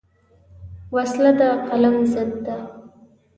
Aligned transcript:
وسله 0.95 1.31
د 1.39 1.41
قلم 1.67 1.95
ضد 2.13 2.31
ده 2.45 2.57